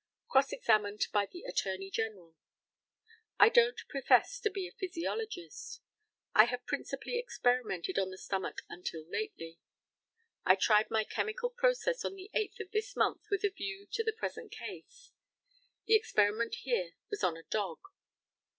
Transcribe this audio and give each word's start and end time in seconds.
Cross 0.27 0.51
examined 0.51 1.05
by 1.13 1.27
the 1.27 1.43
ATTORNEY 1.43 1.91
GENERAL: 1.91 2.35
I 3.37 3.49
don't 3.49 3.79
profess 3.87 4.39
to 4.39 4.49
be 4.49 4.67
a 4.67 4.71
physiologist. 4.71 5.79
I 6.33 6.45
have 6.45 6.65
principally 6.65 7.19
experimented 7.19 7.99
on 7.99 8.09
the 8.09 8.17
stomach 8.17 8.63
until 8.67 9.07
lately. 9.07 9.59
I 10.43 10.55
tried 10.55 10.89
my 10.89 11.03
chemical 11.03 11.51
process 11.51 12.03
on 12.03 12.15
the 12.15 12.31
8th 12.33 12.59
of 12.59 12.71
this 12.71 12.95
month 12.95 13.27
with 13.29 13.43
a 13.43 13.49
view 13.51 13.85
to 13.91 14.03
the 14.03 14.11
present 14.11 14.51
case. 14.51 15.11
The 15.85 15.93
experiment 15.93 16.55
here 16.61 16.93
was 17.11 17.23
on 17.23 17.37
a 17.37 17.43
dog. 17.43 17.77